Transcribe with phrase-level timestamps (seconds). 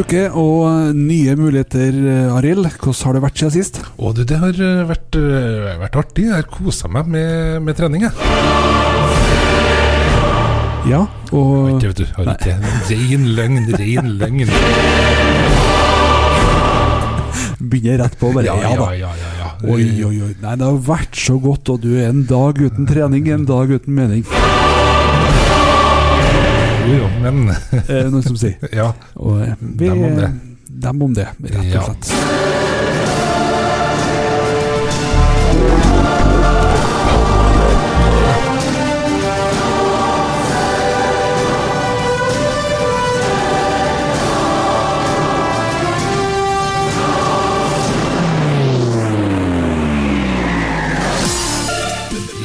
[0.00, 1.92] uke og nye muligheter,
[2.36, 2.66] Arild.
[2.80, 3.80] Hvordan har det vært siden sist?
[3.98, 6.24] Å, du, Det har eh, vært, eh, vært artig.
[6.28, 8.06] Jeg har kosa meg med, med trening.
[8.08, 8.14] Jeg.
[10.90, 12.56] Ja, og Ikke, vet du, har ikke
[12.90, 14.50] Rein løgn, rein løgn.
[17.72, 18.88] begynner rett på bare Ja, ja, ja, da.
[18.98, 19.12] ja.
[19.20, 19.50] ja, ja.
[19.62, 20.32] Oi, oi, oi.
[20.42, 23.70] Nei, det har vært så godt, og du er en dag uten trening, en dag
[23.70, 24.24] uten mening.
[26.82, 28.58] Jo, jo, men eh, noen som sier.
[28.80, 28.90] Ja.
[29.14, 30.30] Og eh, vi, Dem om det.
[30.82, 32.40] Dem om det, rett og slett.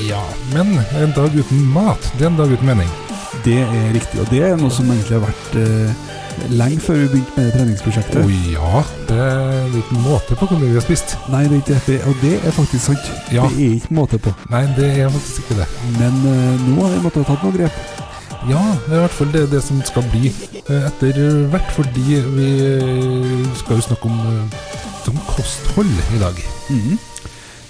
[0.09, 0.23] ja.
[0.53, 3.06] Men en dag uten mat, det er en dag uten mening.
[3.45, 6.07] Det er riktig, og det er noe som egentlig har vært eh,
[6.53, 8.17] lenge før vi begynte med det treningsprosjektet.
[8.21, 11.15] Å ja, det er ikke måte på hvor mye vi har spist.
[11.33, 13.11] Nei, det er ikke det, og det er faktisk sant.
[13.33, 13.47] Ja.
[13.47, 14.33] Det er ikke måte på.
[14.53, 15.69] Nei, det er faktisk ikke det.
[15.99, 18.03] Men eh, nå har vi måttet tatt noen grep.
[18.47, 21.17] Ja, det er i hvert fall det, det som skal bli eh, etter
[21.51, 26.41] hvert, fordi vi eh, skal jo snakke om, eh, om kosthold i dag.
[26.69, 26.97] Mhm.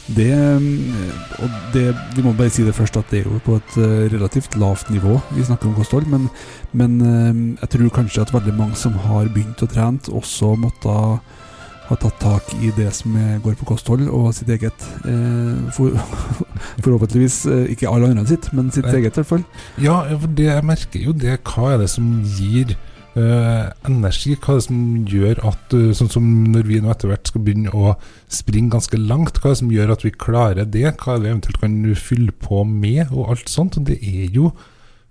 [0.07, 1.09] Det, mm,
[1.43, 4.05] og det, vi må bare si det først at det er jo på et eh,
[4.13, 6.29] relativt lavt nivå vi snakker om kosthold, men,
[6.71, 10.87] men eh, jeg tror kanskje at veldig mange som har begynt å trene, også måtte
[10.87, 14.87] ha, tatt tak i det som går på kosthold, og sitt eget.
[15.03, 15.99] Eh, for,
[16.85, 19.47] forhåpentligvis eh, ikke alle andre sitt, men sitt eget i hvert fall.
[19.83, 22.77] Ja, for det jeg merker jo det, hva er det som gir
[23.17, 24.35] eh, energi?
[24.37, 27.43] Hva er det som gjør at, eh, sånn som når vi nå etter hvert skal
[27.45, 27.95] begynne å
[28.31, 30.85] springe ganske langt, hva er det som gjør at vi klarer det?
[31.01, 33.79] Hva er det vi eventuelt kan fylle på med, og alt sånt?
[33.81, 34.51] Og det er jo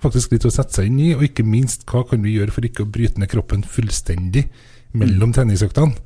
[0.02, 2.68] faktisk litt å sette seg inn i, og ikke minst hva kan vi gjøre for
[2.68, 4.46] ikke å bryte ned kroppen fullstendig
[4.96, 5.96] mellom treningsøktene?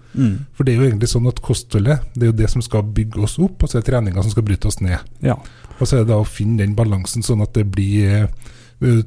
[0.56, 3.22] For det er jo egentlig sånn at kostholdet det er jo det som skal bygge
[3.26, 4.98] oss opp, og så er det treninga som skal bryte oss ned.
[5.24, 5.36] Ja.
[5.78, 8.56] Og så er det da å finne den balansen sånn at det blir eh,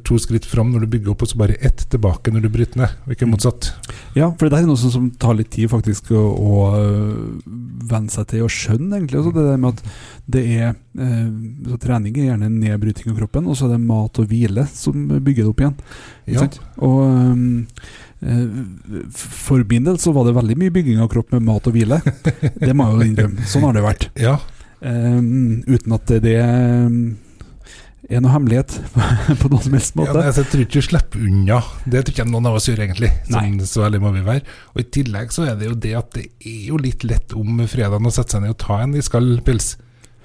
[0.06, 2.78] to skritt fram når du bygger opp, og så bare ett tilbake når du bryter
[2.78, 3.32] ned, og ikke Mm.
[3.34, 3.72] motsatt.
[4.14, 7.42] Ja, for det er noe som, tar litt tid faktisk å, å øh,
[7.90, 9.20] venne seg til å skjønne, egentlig.
[9.24, 9.84] Også det der med at
[10.30, 11.32] det er eh,
[11.72, 15.08] så Trening er gjerne nedbryting av kroppen, og så er det mat og hvile som
[15.10, 15.76] bygger det opp igjen.
[16.30, 16.48] Ja.
[16.78, 17.02] Og
[18.22, 21.74] eh, for min del så var det veldig mye bygging av kropp med mat og
[21.76, 21.98] hvile.
[22.62, 23.48] Det må jeg jo innrømme.
[23.50, 24.12] Sånn har det vært.
[24.22, 24.38] Ja,
[24.84, 27.14] Um, uten at det ehm,
[28.10, 28.74] er noe hemmelighet
[29.42, 30.14] på noen som helst ja måte.
[30.20, 31.60] nei, jeg tror ikke du slipper unna.
[31.86, 33.12] Det tror ikke noen av oss gjør, egentlig.
[33.30, 34.44] Som, så ærlig må vi være.
[34.76, 37.62] Og I tillegg så er det jo det at det er jo litt lett om
[37.72, 39.78] fredagen å sette seg ned og ta en iskald pils.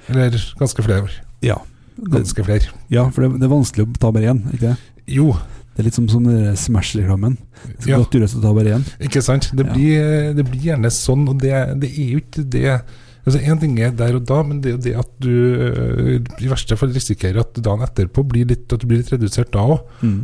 [0.09, 1.11] Eller ganske flere.
[1.45, 1.61] Ja,
[1.99, 2.69] Ganske flere.
[2.95, 4.45] ja for det, det er vanskelig å ta bare én.
[4.55, 4.71] Ikke?
[4.77, 5.15] det?
[5.19, 5.33] Jo,
[5.75, 7.37] Det er litt som sånn der Smash-reklamen.
[7.65, 7.99] Det skal Ja.
[8.03, 8.85] godt gjøres å ta bare én.
[9.03, 9.51] Ikke sant?
[9.55, 9.73] Det Ja.
[9.75, 12.81] blir, det blir gjerne sånn, og det, det er jo ikke det
[13.27, 16.15] Altså Én ting er der og da, men det er jo det at du øh,
[16.41, 19.65] i verste fall risikerer at dagen etterpå blir litt, at du blir litt redusert da
[19.75, 19.83] òg.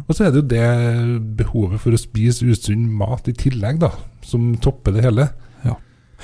[0.09, 0.69] Og så er det jo det
[1.41, 3.91] behovet for å spise usunn mat i tillegg, da,
[4.25, 5.29] som topper det hele.
[5.67, 5.77] Ja.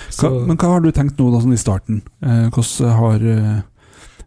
[0.09, 2.01] Så, Hva, men hva har du tenkt nå da, sånn i starten?
[2.25, 3.59] Eh, hvordan har eh,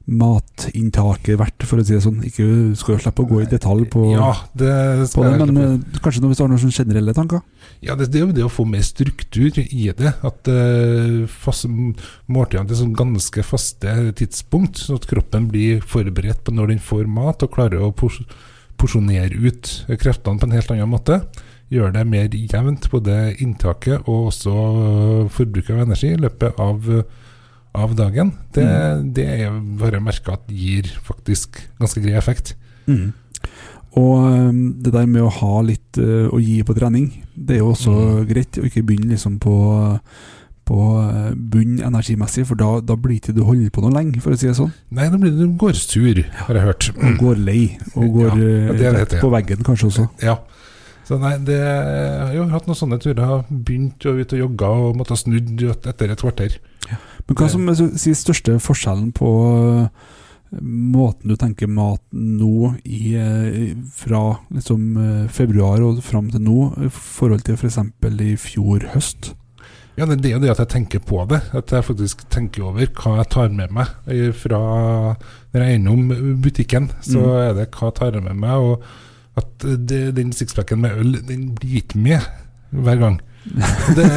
[0.04, 2.20] matinntaket verdt, for å si det sånn?
[2.28, 4.72] Ikke skal jo slippe å gå i detalj på, ja, det
[5.14, 5.68] på det, men slippe.
[5.70, 7.44] eh, kanskje hvis du har noen generelle tanker?
[7.84, 10.12] Ja, det, det er jo det å få mer struktur i det.
[10.28, 11.70] At uh, fast,
[12.28, 17.08] måltidene til sånn ganske faste tidspunkt, sånn at kroppen blir forberedt på når den får
[17.08, 18.20] mat, og klarer å pors
[18.84, 19.70] porsjonere ut
[20.02, 21.22] kreftene på en helt annen måte.
[21.72, 24.54] Gjøre det mer jevnt, både inntaket og også
[25.32, 26.90] forbruket av energi i løpet av,
[27.76, 28.32] av dagen.
[28.54, 28.66] Det,
[29.18, 32.56] det er bare merka at gir faktisk ganske grei effekt.
[33.94, 34.54] Og eh,
[34.84, 37.92] det der med å ha litt eh, å gi på trening, det er jo også
[37.94, 38.24] Mm.
[38.30, 39.58] greit, Å ikke begynne liksom på
[40.64, 44.32] på eh, bunn energimessig, for da, da blir ikke du holder på noe lenge, for
[44.32, 44.70] å si det sånn.
[44.96, 46.88] Nei, da blir du går sur, har jeg hørt.
[46.96, 47.64] Og går lei,
[47.98, 50.06] og går Ja, det rett på veggen kanskje også.
[50.24, 50.38] Ja.
[51.04, 53.44] Så nei, det, jeg har hatt noen sånne turer.
[53.52, 56.56] Begynt å ut og jogge og måtte snudd etter et kvarter.
[57.28, 59.30] Men hva som er si største forskjellen på
[59.84, 60.10] eh,
[60.62, 64.24] måten du tenker mat nå i, eh, fra
[64.54, 67.80] liksom eh, februar og fram til nå, i forhold til f.eks.
[68.28, 69.34] i fjor høst?
[69.96, 71.40] Ja, det, er jo det at jeg tenker på det.
[71.54, 73.92] At jeg faktisk tenker over hva jeg tar med meg
[74.34, 74.62] fra
[75.54, 76.08] Når jeg er innom
[76.42, 77.36] butikken, så Mm.
[77.44, 78.58] er det hva jeg tar med meg.
[78.58, 78.82] Og
[79.38, 82.26] at det, den sixpacken med øl, den blir ikke med
[82.74, 83.20] hver gang.
[83.98, 84.08] Det,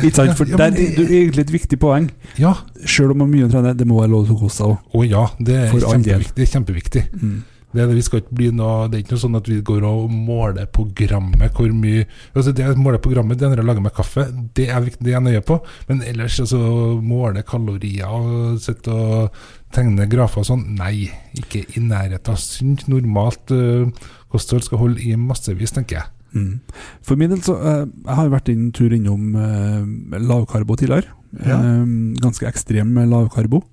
[0.00, 0.36] Ikke sant?
[0.38, 2.10] For Ja, der er det er egentlig et viktig poeng.
[2.38, 2.54] ja.
[2.84, 4.94] Selv om man mye å trene, det må være lov til å kose seg òg.
[4.94, 6.34] Å ja, det er kjempeviktig.
[6.36, 7.04] Det er kjempeviktig.
[7.20, 7.42] Mm.
[7.74, 9.56] Det er, det, vi skal ikke bli noe, det er ikke noe sånn at vi
[9.66, 13.66] går og måler programmet hvor mye altså Det å måle programmet, det er når jeg
[13.66, 15.58] lager meg kaffe, det er viktig, det er jeg nøye på.
[15.88, 16.60] Men ellers altså
[17.02, 19.40] måle kalorier og sitte og
[19.74, 21.08] tegne grafer og sånn, nei.
[21.34, 23.90] Ikke i nærheten av sunt, normalt uh,
[24.30, 26.13] kosthold skal holde i massevis, tenker jeg.
[26.34, 26.60] Mm.
[27.06, 31.12] For min del så uh, Jeg har vært en tur innom uh, lavkarbo tidligere.
[31.44, 31.60] Ja.
[31.62, 33.64] Uh, ganske ekstrem lavkarbo.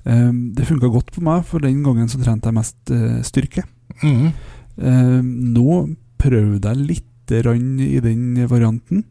[0.00, 2.92] Det funka godt på meg, for den gangen så trente jeg mest
[3.28, 3.66] styrke.
[4.00, 4.30] Mm.
[5.52, 5.74] Nå
[6.16, 9.04] prøvde jeg litt rann i den varianten.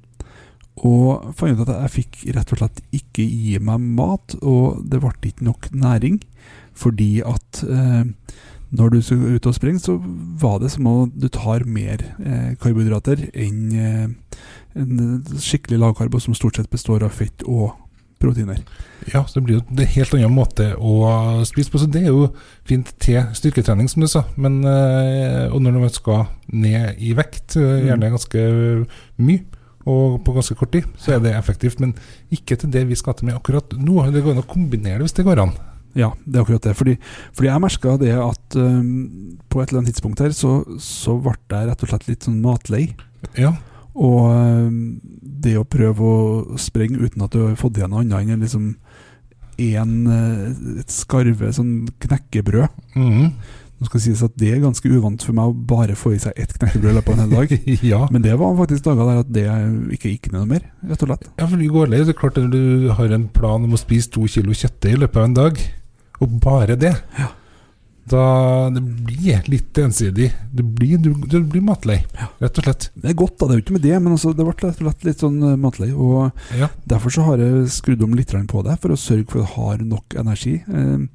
[0.87, 5.01] Og fant ut at jeg fikk rett og slett ikke gi meg mat, og det
[5.03, 6.19] ble ikke nok næring.
[6.79, 8.05] Fordi at eh,
[8.69, 9.97] når du skal ut og springe, så
[10.41, 14.07] var det som om du tar mer eh, karbohydrater enn eh,
[14.77, 17.73] en skikkelig lavkarbo som stort sett består av fett og
[18.19, 18.59] proteiner.
[19.13, 21.79] Ja, så det blir jo en helt annen måte å spise på.
[21.81, 22.27] Så det er jo
[22.67, 24.25] fint til styrketrening, som du sa.
[24.35, 28.43] Men, eh, og når man skal ned i vekt, eh, gjerne ganske
[29.17, 29.45] mye,
[29.87, 31.79] og på ganske kort tid, så er det effektivt.
[31.79, 31.95] Men
[32.31, 34.11] ikke til det vi skal til med akkurat nå.
[34.11, 35.55] Det går an å kombinere det hvis det går an.
[35.97, 36.75] Ja, det er akkurat det.
[36.77, 36.97] Fordi,
[37.33, 41.33] fordi jeg merka det at um, på et eller annet tidspunkt her, så, så ble
[41.49, 42.83] jeg rett og slett litt sånn matlei.
[43.39, 43.55] Ja.
[43.99, 44.99] Og um,
[45.39, 48.73] det å prøve å sprenge uten at du har fått igjen noe annet enn liksom
[49.59, 53.33] en, eh, et skarve sånn knekkebrød Mhm.
[53.79, 56.19] Nå skal det sies at det er ganske uvant for meg å bare få i
[56.19, 57.67] seg ett knekkebrød i løpet av en hel dag.
[57.91, 57.99] ja.
[58.11, 59.45] Men det var faktisk dager der at det
[59.95, 61.29] ikke gikk ned noe mer, rett og slett.
[61.39, 62.01] Ja, for du går lei.
[62.03, 64.99] Det er klart at du har en plan om å spise to kilo kjøttdeig i
[64.99, 65.61] løpet av en dag,
[66.21, 66.95] og bare det.
[67.17, 67.27] Ja.
[68.09, 70.31] Da det blir litt ensidig.
[70.51, 72.25] Du blir, du, du blir matlei, Ja.
[72.41, 72.87] rett og slett.
[72.95, 73.45] Det er godt, da.
[73.45, 75.91] Det er jo ikke med det, men altså, det ble rett litt sånn eh, matlei.
[75.93, 76.69] Og Ja.
[76.89, 79.55] derfor så har jeg skrudd om litt på det, for å sørge for at jeg
[79.57, 80.55] har nok energi.
[80.67, 81.07] Eh,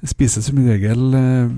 [0.00, 1.50] Jeg spiser som regel eh,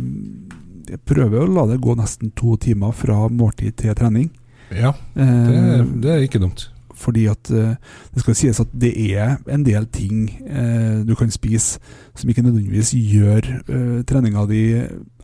[0.90, 4.30] Jeg prøver å la det gå nesten to timer fra måltid til trening.
[4.74, 6.68] ja det, Eh, det er ikke dumt.
[6.94, 7.76] Fordi at eh,
[8.14, 11.80] det skal sies at det er en del ting eh, du kan spise
[12.14, 14.64] som ikke nødvendigvis gjør eh, treninga di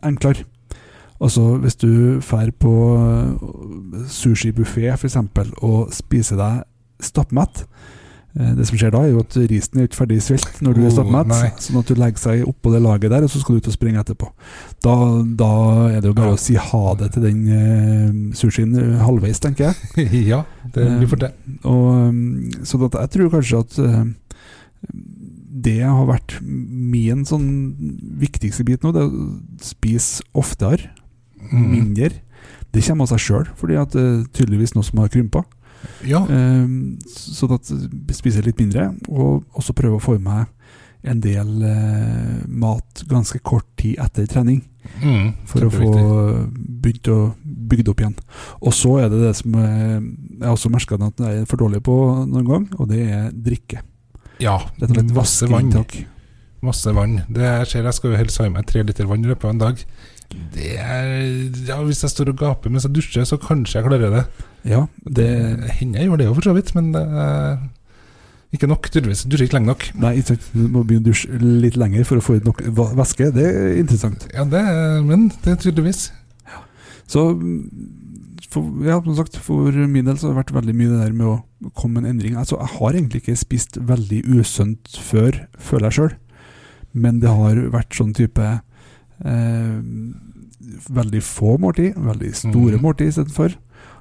[0.03, 0.45] enklere.
[1.19, 5.17] Altså hvis du drar på uh, sushibuffé f.eks.
[5.61, 6.61] og spiser deg
[7.03, 7.89] stappmett eh,
[8.39, 10.93] Det som skjer da, er jo at risen er ikke ferdig svelt når du er
[10.95, 11.31] stappmett.
[11.35, 13.67] oh, sånn at du legger seg oppå det laget der, og så skal du ut
[13.67, 14.29] og springe etterpå.
[14.85, 14.93] Da,
[15.41, 15.49] da
[15.89, 19.67] er det jo bare å si ha det til den uh, sushien eh, halvveis, tenker
[19.69, 20.07] jeg.
[20.31, 21.33] ja, det blir for det.
[21.67, 23.99] Og, um, så at jeg tror kanskje at uh,
[25.59, 27.49] det har vært min sånn
[28.21, 29.27] viktigste bit nå, det er å
[29.73, 30.93] spise oftere,
[31.39, 31.69] Mm.
[31.71, 32.09] mindre.
[32.75, 35.45] Det kommer av seg sjøl, fordi at det er tydeligvis noe som har krympa.
[36.07, 40.47] Ja, Um, så at jeg spiser litt mindre, og også prøve å få i meg
[41.07, 44.61] en del eh, mat ganske kort tid etter trening.
[44.99, 45.91] mm, For å få
[46.83, 48.17] begynt å bygge det opp igjen.
[48.59, 49.95] Og så er det det som eh,
[50.41, 53.83] jeg også merka at jeg er for dårlig på noen gang, og det er drikke.
[54.43, 55.71] Ja, Rett og slett masse vann.
[56.63, 57.21] Masse vann.
[57.31, 59.47] Det jeg ser jeg skal jo helst ha i meg tre liter vann i løpet
[59.47, 59.83] av en dag.
[60.29, 61.09] Det er,
[61.67, 64.23] ja, Hvis jeg står og gaper mens jeg dusjer, så kanskje jeg klarer det.
[64.67, 65.27] Ja, det
[65.79, 67.59] hender jeg gjør det jo for så vidt, men det er
[68.55, 69.25] ikke nok, tydeligvis.
[69.29, 69.87] Dusjer ikke lenge nok.
[70.01, 70.15] Nei.
[70.25, 72.63] Du må begynne å dusje litt lenger for å få ut nok
[72.97, 73.29] væske.
[73.35, 74.25] Det er interessant.
[74.33, 76.07] Ja, det er, men det er tydeligvis.
[76.49, 76.63] Ja.
[77.09, 77.27] Så
[78.49, 81.13] for, ja, som sagt, for min del så har det vært veldig mye det der
[81.19, 82.39] med å komme med en endring.
[82.39, 86.15] Altså, jeg har egentlig ikke spist veldig usunt før, føler jeg sjøl.
[86.97, 89.77] Men det har vært sånn type eh,
[90.89, 92.83] veldig få måltid, veldig store mm.
[92.83, 93.57] måltid istedenfor.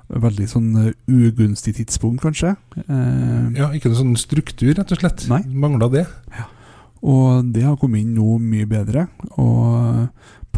[0.08, 2.54] Veldig sånn eh, ugunstig tidspunkt, kanskje.
[2.86, 5.26] Eh, Ja, Ikke noe sånn struktur, rett og slett.
[5.30, 5.42] Nei.
[5.52, 6.06] Mangla det.
[7.04, 9.06] Og det har kommet inn nå mye bedre.
[9.36, 10.08] Og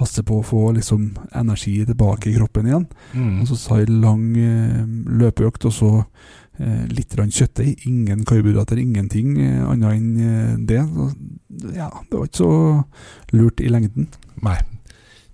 [0.00, 2.86] passe på å få liksom energi tilbake i kroppen igjen.
[3.12, 3.40] Mm.
[3.42, 4.84] Og så sa jeg lang eh,
[5.20, 7.86] løpeøkt, og så eh, litt kjøttdeig.
[7.90, 10.82] Ingen karbohydrater, ingenting eh, annet enn eh, det.
[10.94, 11.10] Så,
[11.76, 12.52] ja, det var ikke så
[13.36, 14.08] lurt i lengden.
[14.40, 14.56] Nei,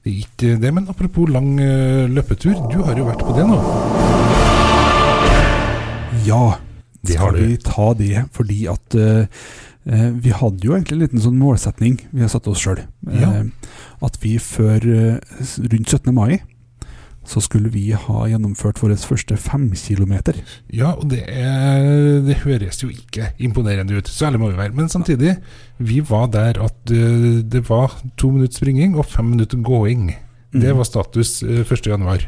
[0.06, 0.72] det gikk ikke det.
[0.74, 3.58] Men apropos lang eh, løpetur, du har jo vært på det nå.
[6.26, 6.58] Ja,
[7.06, 9.26] Det har skal vi ta det fordi at eh,
[9.86, 12.80] vi hadde jo egentlig en liten sånn målsetning vi har satt oss sjøl.
[13.06, 13.44] Ja.
[14.02, 15.18] at vi før uh,
[15.70, 16.10] rundt 17.
[16.10, 16.40] mai
[17.26, 20.38] så skulle vi ha gjennomført vår første femkilometer.
[20.72, 24.74] Ja, og det, er, det høres jo ikke imponerende ut, så ærlig må vi være.
[24.78, 25.36] Men samtidig,
[25.78, 30.14] vi var der at eh, det var to minutter springing og fem minutter gåing.
[30.54, 30.76] Det Mm.
[30.78, 31.86] var status eh, 1.
[31.86, 32.22] januar.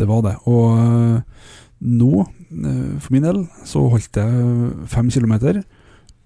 [0.00, 0.34] Det var det.
[0.48, 1.20] Og øh,
[1.80, 2.24] nå,
[3.04, 5.58] for min del, så holdt jeg fem kilometer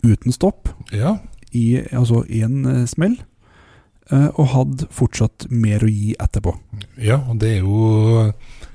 [0.04, 1.16] uten stopp, Ja,
[1.52, 3.16] i altså én smell.
[4.14, 6.54] Eh, og hadde fortsatt mer å gi etterpå.
[7.02, 8.30] Ja, og det er jo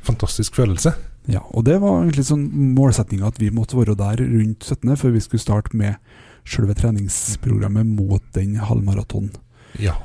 [0.05, 0.93] fantastisk følelse.
[1.29, 4.95] Ja, og det var egentlig sånn målsettinga at vi måtte være der rundt 17.
[4.97, 5.99] før vi skulle starte med
[6.49, 9.35] selve treningsprogrammet mot den halvmaratonen.
[9.77, 9.99] Ja.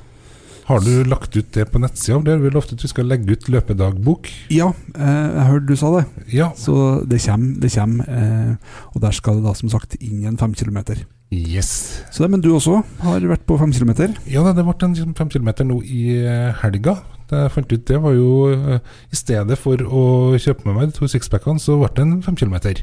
[0.65, 2.19] Har du lagt ut det på nettsida?
[2.25, 4.31] Det har vel lovt at vi skal legge ut løpedagbok?
[4.53, 6.05] Ja, eh, jeg hørte du sa det.
[6.33, 6.53] Ja.
[6.57, 7.59] Så det kommer.
[7.61, 11.05] Det kommer eh, og der skal det da som sagt inn en fem kilometer.
[11.33, 12.03] Yes.
[12.13, 14.13] Så det, Men du også har vært på fem kilometer?
[14.31, 16.99] Ja, det ble en fem kilometer nå i eh, helga.
[17.31, 18.79] Det jeg fant ut det var jo eh,
[19.11, 20.03] I stedet for å
[20.39, 22.83] kjøpe med meg de to sixpackene, så ble det en fem kilometer.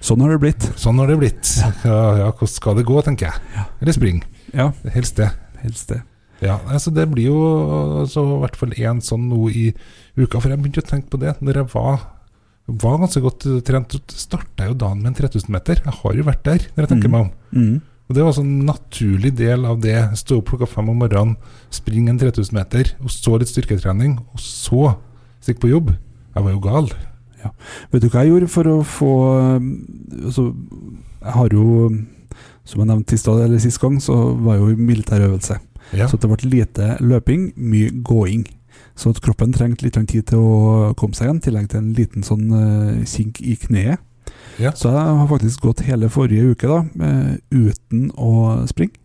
[0.00, 0.68] Sånn har det blitt.
[0.80, 1.50] Sånn har det blitt.
[1.84, 3.42] Ja, ja, hvordan skal det gå, tenker jeg.
[3.58, 3.66] Ja.
[3.82, 4.22] Eller spring.
[4.54, 5.28] Ja, Helst det.
[5.60, 6.00] helst det.
[6.40, 7.40] Ja, altså det blir jo
[8.00, 9.66] altså, i hvert fall én sånn nå i
[10.16, 10.40] uka.
[10.40, 12.00] For jeg begynte å tenke på det når jeg var,
[12.82, 13.96] var ganske godt eh, trent.
[14.14, 15.80] Starta jo dagen med en 3000 meter.
[15.84, 17.12] Jeg har jo vært der, når jeg tenker Mm.
[17.12, 17.30] meg om.
[17.52, 17.80] Mm.
[18.10, 19.96] Og Det var en naturlig del av det.
[20.18, 21.36] Stå opp klokka fem om morgenen,
[21.70, 24.96] springe en 3000 meter, og så litt styrketrening, og så
[25.40, 25.92] stikke på jobb.
[26.34, 26.88] Jeg var jo gal.
[27.92, 29.68] Vet du hva jeg gjorde for å få um,
[30.26, 30.54] altså,
[31.22, 31.88] Jeg har jo,
[32.64, 35.56] som jeg nevnte sist, eller sist gang, så var jeg jo i militærøvelse.
[35.96, 36.06] Ja.
[36.06, 38.44] Så det ble lite løping, mye gåing.
[38.96, 41.92] Så at kroppen trengte litt tid til å komme seg igjen, i tillegg til en
[41.96, 43.98] liten sånn eh, kink i kneet.
[44.60, 44.72] Ja.
[44.76, 48.96] Så jeg har faktisk gått hele forrige uke da, eh, uten å springe.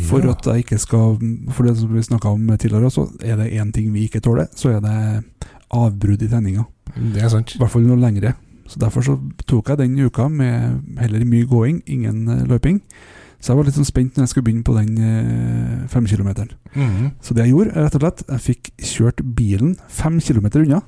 [0.00, 0.30] For Ja.
[0.32, 1.18] at jeg ikke skal
[1.52, 4.48] For det som vi snakka om tidligere, så er det én ting vi ikke tåler,
[4.56, 5.24] så er det
[5.70, 6.64] avbrudd i treninga.
[6.96, 7.54] Det er sant.
[7.54, 8.34] I hvert fall noe lengre.
[8.66, 12.80] Så Derfor så tok jeg den uka med heller mye gåing, ingen eh, løping.
[13.40, 16.50] Så jeg var litt sånn spent når jeg skulle begynne på den eh, femkilometeren.
[16.74, 17.10] -hmm.
[17.22, 20.82] Så det jeg gjorde, rett og slett Jeg fikk kjørt bilen fem kilometer unna,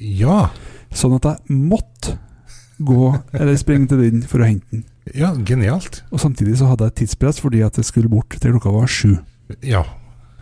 [0.00, 0.50] Ja.
[0.92, 2.18] sånn at jeg måtte
[2.80, 4.84] gå eller springe til den for å hente den.
[5.14, 6.02] ja, genialt.
[6.10, 9.18] Og samtidig så hadde jeg tidspress fordi at jeg skulle bort til klokka var sju.
[9.62, 9.84] Ja.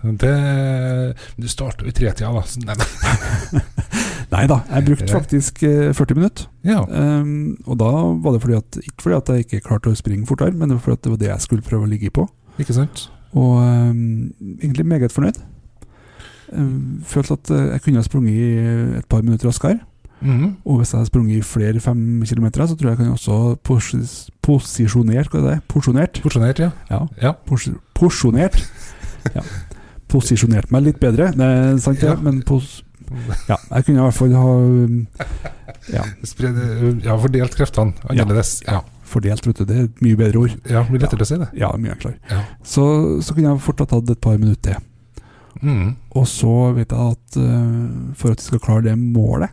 [0.02, 2.42] Det Du starter jo i tretida, da.
[2.64, 3.60] Nei, nei.
[4.30, 6.44] Nei da, jeg brukte faktisk eh, 40 minutter.
[6.62, 6.84] Ja.
[6.86, 7.88] Um, og da
[8.22, 10.76] var det fordi at, ikke fordi at jeg ikke klarte å springe fortere, men det
[10.78, 12.28] var fordi at det var det jeg skulle prøve å ligge på.
[12.62, 13.08] Ikke sant?
[13.34, 15.40] Og um, egentlig meget fornøyd.
[16.52, 19.80] Um, følte at eh, jeg kunne ha sprunget i et par minutter raskere.
[20.20, 20.56] Mhm.
[20.68, 23.56] Og hvis jeg hadde sprunget i flere fem kilometer, så tror jeg jeg kan også
[23.64, 23.86] pos
[24.44, 25.54] posisjonert Hva er det?
[25.68, 26.20] Porsjonert?
[26.22, 26.70] Porsjonert, ja.
[26.90, 27.32] Ja, Ja.
[27.46, 28.58] pos porsjonert.
[29.34, 29.40] Ja.
[30.08, 32.02] Posisjonert meg litt bedre, det er sant.
[32.02, 32.16] Ja.
[32.20, 32.82] Men pos
[33.50, 34.96] ja, jeg kunne i hvert fall ha um,
[35.90, 36.58] ja, Spred,
[37.04, 38.60] ja, fordelt kreftene annerledes.
[38.66, 38.82] Ja.
[39.10, 39.64] fordelt, vet du.
[39.66, 40.56] Det er et mye bedre ord.
[40.70, 41.48] ja, blir lettere å si det.
[41.58, 42.20] Ja, mye enklere.
[42.30, 42.44] Ja.
[42.62, 42.84] Så,
[43.26, 44.86] så kunne jeg fort ha tatt et par minutter til.
[45.66, 45.96] Mm.
[46.16, 49.50] Og så vet jeg at uh, for at vi skal klare det målet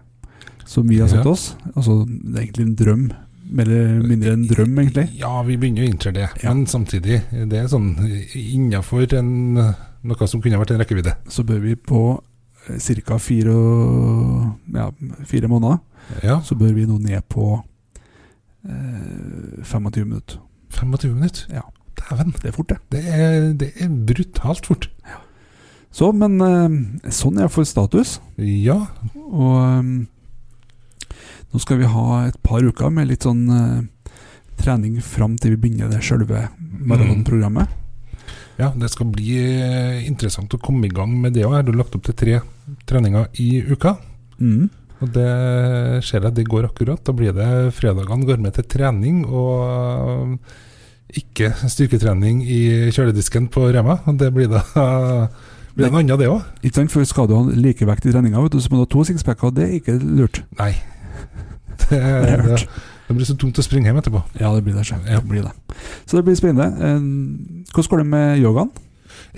[0.67, 1.31] som vi har satt Ja.
[1.31, 3.07] oss Altså, det er egentlig en drøm.
[3.49, 5.05] Mer eller mindre en drøm, egentlig.
[5.15, 6.27] Ja, vi begynner å innse det.
[6.43, 6.51] Ja.
[6.51, 7.93] Men samtidig, det er sånn
[8.35, 11.13] innafor noe som kunne vært en rekkevidde.
[11.31, 12.01] Så bør vi på
[12.67, 13.17] ca.
[13.21, 13.55] Fire,
[14.73, 14.89] ja,
[15.25, 15.77] fire måneder
[16.23, 17.63] Ja, Så bør vi nå ned på
[18.67, 20.39] eh, 25 minutter.
[20.69, 21.47] 25 minutter.
[21.53, 21.61] Ja.
[21.97, 22.33] Dæven.
[22.37, 22.77] Det er fort, det.
[22.91, 24.89] Det er, det er brutalt fort.
[25.91, 28.17] Så, men eh, sånn er iallfall status.
[28.37, 28.79] Ja.
[29.15, 31.13] Og eh,
[31.47, 34.13] nå skal vi ha et par uker med litt sånn eh,
[34.61, 37.71] trening fram til vi begynner det sjølve maratonprogrammet.
[38.57, 41.59] Ja, det skal bli eh, interessant å komme i gang med det òg.
[41.65, 42.39] Du har lagt opp til tre
[42.89, 43.95] treninger i uka.
[44.41, 44.69] Mm.
[44.97, 45.27] Og det
[46.07, 47.03] ser jeg det går akkurat.
[47.05, 50.55] Da blir det fredagene går med til trening og øh,
[51.21, 53.99] ikke styrketrening i kjøledisken på Rema.
[54.09, 54.65] Og det blir da
[55.77, 56.41] blir det noe annet, det òg.
[56.63, 59.53] Ikke sant, for Skal du ha likevekt i treninga, så må du ha to sixpacker.
[59.53, 60.41] Det er ikke lurt.
[60.59, 60.73] Nei.
[61.77, 62.63] Det, det, hørt.
[63.07, 64.19] Det blir så tungt å springe hjem etterpå.
[64.39, 64.83] Ja, det blir det.
[64.87, 65.07] Selv.
[65.07, 65.21] Ja.
[65.21, 65.53] det, blir det.
[66.05, 66.67] Så det blir spennende.
[66.75, 66.99] Eh,
[67.71, 68.71] Hvordan går det med yogaen?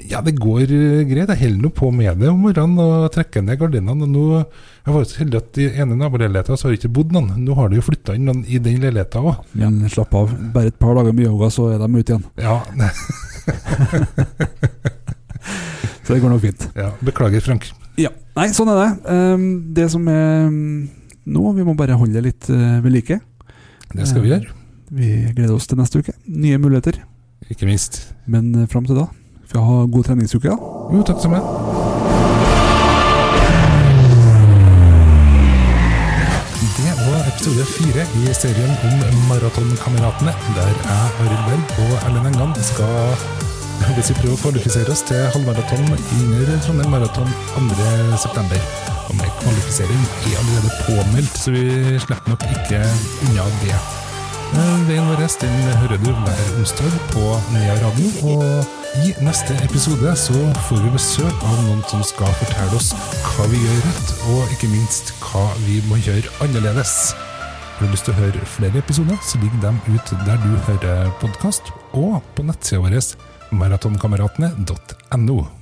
[0.09, 1.29] Ja, det går øh, greit.
[1.33, 4.07] Jeg holder nå på med det om morgenen og trekker ned gardinene.
[4.07, 4.23] Nå,
[4.85, 7.29] jeg var så heldig at i ene naboleiligheten så har det ikke bodd noen.
[7.43, 9.41] Nå har det jo flytta inn noen i den leiligheten òg.
[9.59, 10.31] Men slapp av.
[10.55, 12.25] Bare et par dager med yoga, så er de ute igjen.
[12.39, 12.57] Ja,
[16.03, 16.63] Så det går nok fint.
[16.73, 17.67] ja, beklager, Frank.
[18.01, 18.09] Ja.
[18.33, 18.89] Nei, sånn er det.
[19.13, 19.43] Eh,
[19.77, 20.87] det som er mm,
[21.35, 23.19] nå, vi må bare holde det litt eh, ved like.
[23.95, 24.53] Det skal vi gjøre.
[24.89, 26.13] Vi gleder oss til neste uke.
[26.27, 27.01] Nye muligheter.
[27.49, 28.13] Ikke minst.
[28.29, 29.07] Men eh, fram til da
[29.49, 30.49] får vi ha god treningsuke.
[30.49, 30.57] da.
[30.93, 31.33] Jo, takk som.
[36.79, 38.95] Det var episode fire i serien om
[39.29, 43.15] Maratonkameratene, der jeg, Arild Berg og Erlend Engan skal
[43.95, 45.87] hvis vi prøver å kvalifisere oss til halvmaraton
[46.19, 48.59] under Trondheim Maraton 2.9.
[49.09, 49.39] Og med
[49.69, 52.79] kvalifisering er allerede påmeldt, så vi slipper nok ikke
[53.27, 53.75] unna det.
[54.49, 58.07] Eh, Veien vår den hører du hver onsdag på Nea Radio.
[58.25, 58.65] Og
[59.05, 60.33] i neste episode så
[60.67, 62.95] får vi besøk av noen som skal fortelle oss
[63.27, 67.13] hva vi gjør rett, og ikke minst hva vi må gjøre annerledes.
[67.77, 71.13] Har du lyst til å høre flere episoder, så ligger dem ut der du hører
[71.21, 72.97] podkast, og på nettsida vår
[73.53, 75.58] maratonkameratene.no.